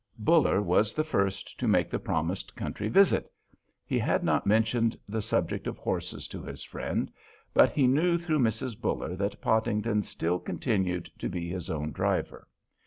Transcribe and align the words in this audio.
Buller 0.17 0.63
was 0.63 0.95
the 0.95 1.03
first 1.03 1.59
to 1.59 1.67
make 1.67 1.91
the 1.91 1.99
promised 1.99 2.55
country 2.55 2.87
visit. 2.89 3.31
He 3.85 3.99
had 3.99 4.23
not 4.23 4.47
mentioned 4.47 4.97
the 5.07 5.21
subject 5.21 5.67
of 5.67 5.77
horses 5.77 6.27
to 6.29 6.41
his 6.41 6.63
friend, 6.63 7.11
but 7.53 7.71
he 7.73 7.85
knew 7.85 8.17
through 8.17 8.39
Mrs. 8.39 8.81
Buller 8.81 9.15
that 9.15 9.39
Podington 9.41 10.01
still 10.01 10.39
continued 10.39 11.11
to 11.19 11.29
be 11.29 11.49
his 11.49 11.69
own 11.69 11.91
driver. 11.91 12.47